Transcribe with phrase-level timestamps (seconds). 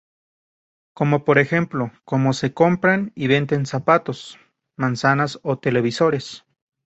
[0.95, 4.39] Como por ejemplo como se compran y venden zapatos,
[4.75, 6.43] manzanas o televisores.